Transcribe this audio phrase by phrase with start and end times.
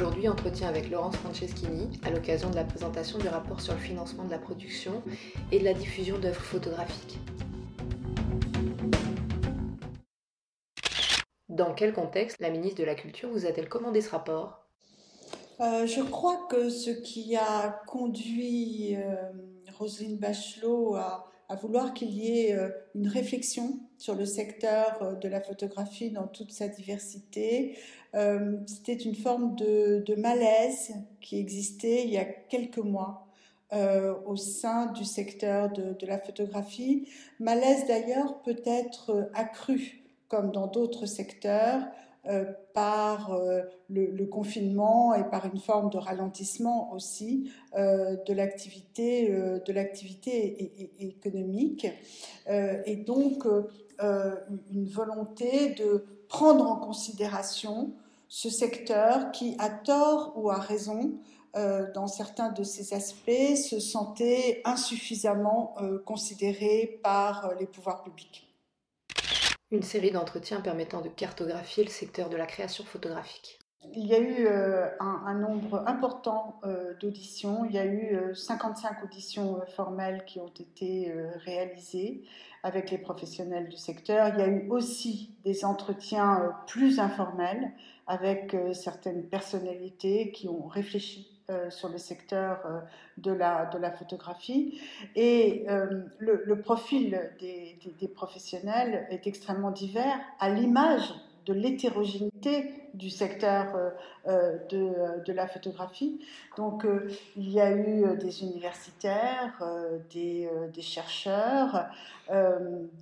[0.00, 4.24] Aujourd'hui, entretien avec Laurence Franceschini à l'occasion de la présentation du rapport sur le financement
[4.24, 5.02] de la production
[5.52, 7.18] et de la diffusion d'œuvres photographiques.
[11.50, 14.64] Dans quel contexte la ministre de la Culture vous a-t-elle commandé ce rapport?
[15.60, 19.16] Euh, Je crois que ce qui a conduit euh,
[19.78, 25.40] Roselyne Bachelot à, vouloir qu'il y ait euh, une réflexion sur le secteur de la
[25.40, 27.76] photographie dans toute sa diversité,
[28.66, 33.28] c'était une forme de, malaise qui existait il y a quelques mois.
[34.26, 37.06] au sein du secteur de, de la photographie.
[37.38, 41.86] Malaise d'ailleurs peut être accru comme dans d'autres secteurs, euh,
[42.74, 49.72] par euh, le, confinement et par une forme de ralentissement aussi euh, de l'activité de
[49.72, 51.86] l'activité économique.
[52.48, 53.46] Et donc
[54.00, 57.92] une volonté de prendre en considération
[58.28, 61.14] ce secteur qui, à tort ou à raison,
[61.54, 68.49] dans certains de ses aspects, se sentait insuffisamment considéré par les pouvoirs publics
[69.70, 73.58] une série d'entretiens permettant de cartographier le secteur de la création photographique.
[73.94, 77.64] Il y a eu euh, un, nombre important euh, d'auditions.
[77.64, 81.12] Il y a eu 55 euh, auditions formelles qui ont été
[81.44, 82.22] réalisées
[82.62, 84.28] avec les professionnels du secteur.
[84.34, 87.72] Il y a eu aussi des entretiens plus informels
[88.06, 91.29] avec certaines personnalités qui ont réfléchi euh,
[91.70, 92.80] sur le secteur euh,
[93.18, 94.80] de, la, de la photographie.
[95.14, 101.14] Et euh, le, profil des, des, professionnels est extrêmement divers, à l'image
[101.46, 103.92] de l'hétérogénéité du secteur
[104.26, 106.20] de, de, la photographie.
[106.56, 106.86] Donc
[107.36, 109.62] il y a eu des universitaires,
[110.12, 111.86] des, des, chercheurs,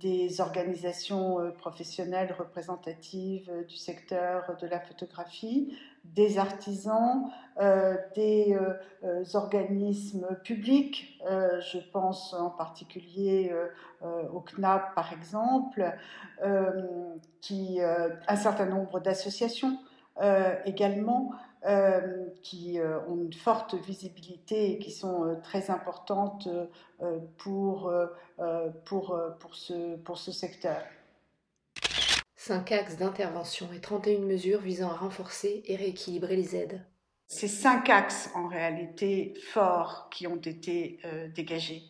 [0.00, 5.72] des organisations professionnelles représentatives du secteur de la photographie,
[6.04, 13.52] des artisans, euh, des euh, euh, organismes publics, je pense en particulier
[14.02, 15.90] au CNAP par exemple,
[17.40, 19.78] qui, un certain nombre d'associations
[20.66, 21.32] également.
[22.42, 22.78] qui
[23.08, 26.46] ont une forte visibilité et qui sont très importantes
[27.38, 27.90] pour,
[29.54, 30.82] ce secteur.
[32.46, 36.84] Cinq axes d'intervention et 31 mesures visant à renforcer et rééquilibrer les aides.
[37.26, 41.84] C'est cinq axes en réalité forts qui ont été euh, dégagés.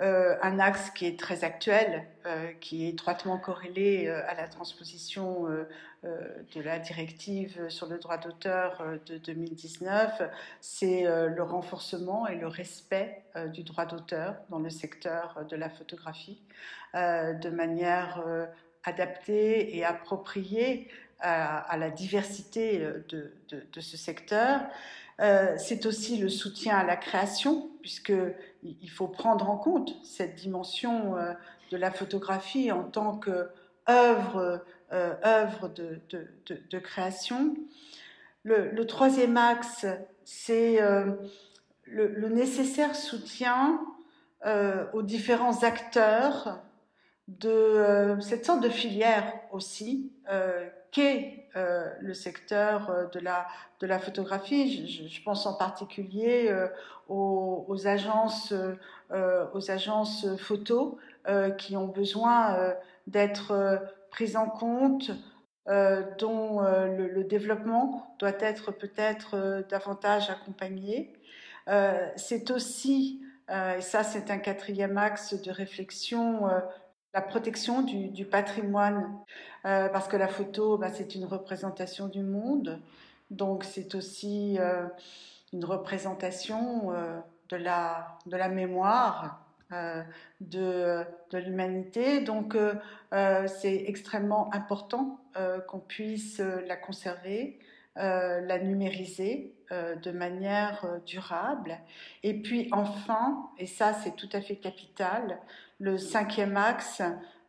[0.00, 5.44] Euh, un axe qui est très actuel, euh, qui est étroitement corrélé à la transposition
[6.02, 10.22] de la directive sur le droit d'auteur de 2019,
[10.62, 13.22] c'est le renforcement et le respect
[13.52, 16.40] du droit d'auteur dans le secteur de la photographie,
[16.94, 18.24] de manière
[18.84, 20.88] adapté et approprié
[21.22, 24.62] à, la diversité euh, de, ce secteur.
[25.20, 31.16] Euh, c'est aussi le soutien à la création, puisqu'il faut prendre en compte cette dimension
[31.16, 31.32] euh,
[31.70, 37.54] de la photographie en tant qu'œuvre œuvre de, création.
[38.42, 39.86] Le, troisième axe,
[40.24, 40.80] c'est
[41.84, 43.80] le, nécessaire soutien
[44.92, 46.60] aux différents acteurs
[47.38, 53.46] de euh, cette sorte de filière aussi euh, qu'est euh, le secteur de la,
[53.80, 55.08] de la photographie.
[55.08, 56.52] Je, pense en particulier
[57.08, 58.52] aux, agences,
[59.12, 60.98] aux agences photo
[61.58, 62.74] qui ont besoin
[63.06, 63.80] d'être
[64.10, 65.10] prises en compte,
[66.18, 71.12] dont le, développement doit être peut-être davantage accompagné.
[72.16, 76.48] c'est aussi, et ça c'est un quatrième axe de réflexion,
[77.12, 79.18] la protection du, patrimoine,
[79.64, 82.80] euh, parce que la photo, bah, c'est une représentation du monde,
[83.30, 84.86] donc c'est aussi euh,
[85.52, 87.18] une représentation euh,
[87.48, 89.44] de, la, mémoire
[90.40, 92.20] de l'humanité.
[92.20, 92.56] Donc
[93.46, 95.20] c'est extrêmement important
[95.68, 97.58] qu'on puisse la conserver,
[97.94, 101.78] la numériser de manière durable.
[102.24, 105.38] Et puis enfin, et ça c'est tout à fait capital,
[105.80, 107.02] le cinquième axe,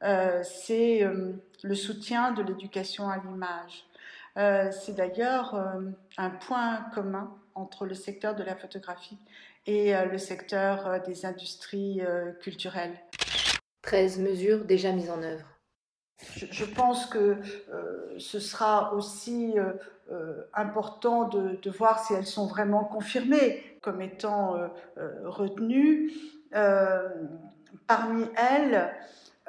[0.03, 1.33] euh, c'est euh,
[1.63, 3.85] le soutien de l'éducation à l'image.
[4.37, 5.55] Euh, c'est d'ailleurs
[6.17, 9.17] un point commun entre le secteur de la photographie
[9.67, 12.01] et le secteur des industries
[12.39, 12.97] culturelles.
[13.81, 15.45] 13 mesures déjà mises en œuvre.
[16.35, 17.37] Je, pense que
[18.17, 19.55] ce sera aussi
[20.53, 24.55] important de, de, voir si elles sont vraiment confirmées comme étant
[25.25, 26.13] retenues.
[27.87, 28.91] Parmi elles,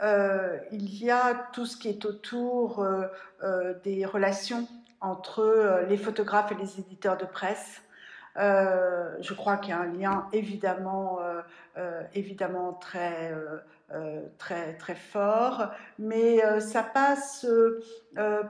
[0.03, 3.07] euh, il y a tout ce qui est autour euh,
[3.45, 4.67] euh, des relations
[5.01, 7.83] entre les photographes et les éditeurs de presse.
[8.37, 11.19] je crois qu'il y a un lien évidemment,
[12.79, 13.35] très,
[14.79, 17.45] très, fort, mais ça passe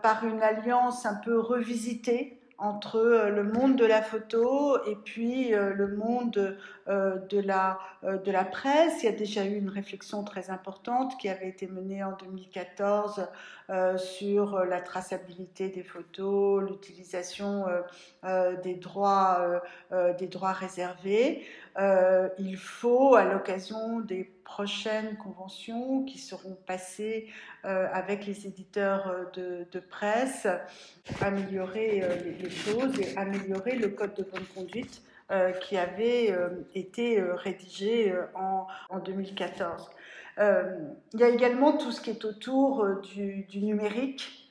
[0.02, 5.88] par une alliance un peu revisitée entre le monde de la photo et puis le
[5.96, 9.02] monde de la, de la presse.
[9.02, 13.28] Il y a déjà eu une réflexion très importante qui avait été menée en 2014
[13.96, 17.66] sur la traçabilité des photos, l'utilisation
[18.62, 19.62] des, droits,
[20.18, 21.46] des droits réservés.
[22.38, 27.28] il faut, à l'occasion des prochaines conventions qui seront passées
[27.64, 30.46] avec les éditeurs de, presse,
[31.20, 32.02] améliorer
[32.40, 35.02] les, choses et améliorer le code de bonne conduite
[35.32, 39.90] euh, qui avait euh, été euh, rédigé en, en 2014.
[40.38, 44.50] il y a également tout ce qui est autour du, numérique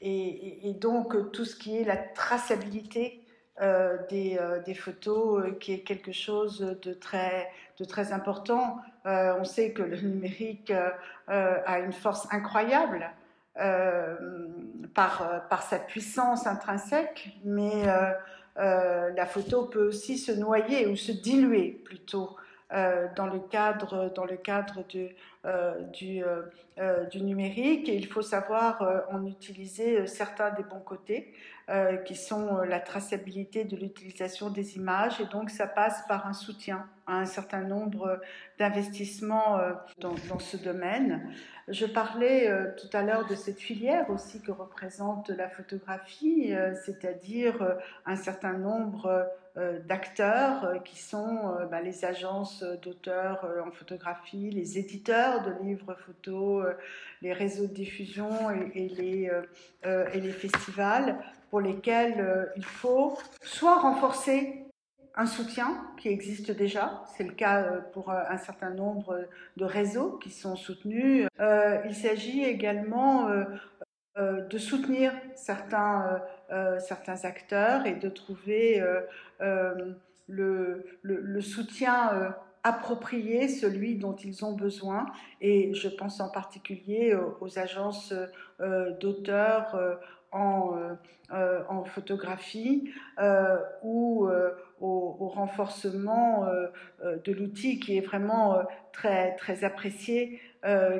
[0.00, 3.20] et, donc tout ce qui est la traçabilité
[4.10, 8.78] des, photos, qui est quelque chose de très, important.
[9.04, 10.72] on sait que le numérique
[11.28, 13.10] a une force incroyable.
[14.94, 17.84] par, par sa puissance intrinsèque, mais
[18.56, 22.36] la photo peut aussi se noyer ou se diluer plutôt.
[22.38, 22.43] euh,
[23.16, 24.84] dans le cadre, dans le cadre
[25.44, 26.22] euh, du,
[27.10, 27.88] du, numérique.
[27.88, 31.32] Et il faut savoir en utiliser certains des bons côtés,
[32.04, 35.20] qui sont la traçabilité de l'utilisation des images.
[35.20, 38.20] Et donc, ça passe par un soutien à un certain nombre
[38.58, 39.58] d'investissements
[39.98, 41.22] dans, ce domaine.
[41.68, 46.74] Je parlais euh, tout à l'heure de cette filière aussi que représente la photographie, euh,
[46.84, 47.74] c'est-à-dire euh,
[48.04, 49.26] un certain nombre
[49.86, 56.66] d'acteurs qui sont bah, les agences d'auteurs en photographie, les éditeurs de livres photos,
[57.22, 59.30] les réseaux de diffusion et, les,
[59.84, 61.16] et les festivals
[61.50, 64.64] pour lesquels il faut soit renforcer
[65.16, 67.04] un soutien qui existe déjà.
[67.16, 71.28] C'est le cas euh, pour euh, un certain nombre de réseaux qui sont soutenus.
[71.40, 73.28] Euh, il s'agit également
[74.16, 76.20] de soutenir certains,
[76.78, 78.82] certains acteurs et de trouver
[80.28, 85.06] le, le, soutien approprié, celui dont ils ont besoin.
[85.40, 88.14] Et je pense en particulier aux, agences
[89.00, 89.98] d'auteurs
[90.30, 90.78] en,
[91.30, 92.92] en, photographie
[93.82, 94.28] ou
[94.84, 96.66] au, renforcement euh,
[97.04, 98.62] euh, de l'outil qui est vraiment euh,
[98.92, 100.40] très, très apprécié,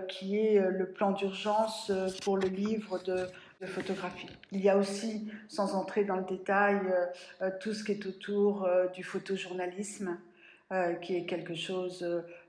[0.09, 1.91] qui est le plan d'urgence
[2.23, 3.27] pour le livre de,
[3.67, 4.29] photographie.
[4.53, 6.81] Il y a aussi, sans entrer dans le détail,
[7.61, 10.19] tout ce qui est autour du photojournalisme.
[11.01, 12.01] qui est quelque chose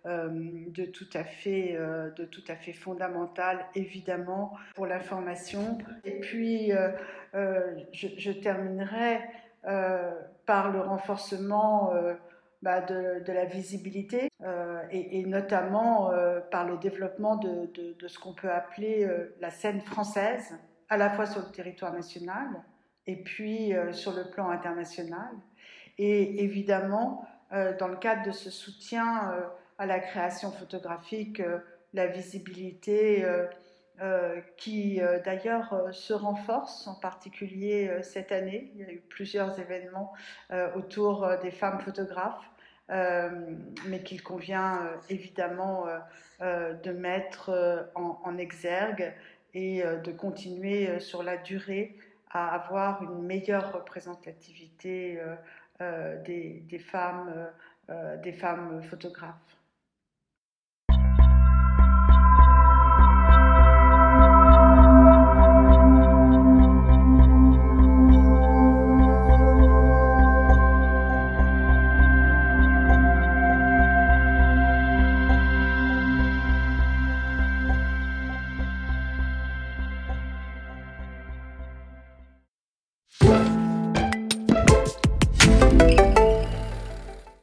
[0.04, 1.78] de, tout à fait,
[2.18, 5.78] de tout à fait fondamental, évidemment, pour l'information.
[6.04, 6.74] Et puis,
[7.94, 9.22] je, terminerai
[9.68, 10.12] euh,
[10.46, 12.14] par le renforcement euh,
[12.66, 16.12] bah, de, la visibilité euh, et, notamment
[16.52, 17.70] par le développement de,
[18.08, 19.08] ce qu'on peut appeler
[19.40, 20.58] la scène française,
[20.90, 22.48] à la fois sur le territoire national
[23.08, 25.30] et puis sur le plan international.
[25.98, 29.32] Et évidemment, dans le cadre de ce soutien
[29.78, 31.42] à la création photographique,
[31.94, 33.24] la visibilité
[34.02, 38.70] euh, qui euh, d'ailleurs euh, se renforce, en particulier cette année.
[38.76, 40.12] Il y a eu plusieurs événements
[40.76, 42.44] autour des femmes photographes,
[42.90, 45.86] mais qu'il convient évidemment
[46.40, 49.14] de mettre en, exergue
[49.54, 51.98] et de continuer sur la durée
[52.30, 55.20] à avoir une meilleure représentativité
[55.80, 57.50] des, femmes,
[58.22, 59.65] des femmes photographes.